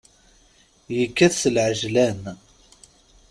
[0.97, 2.21] Yekkat s leɛjlan.